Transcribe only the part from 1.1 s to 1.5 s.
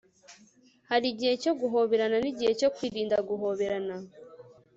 igihe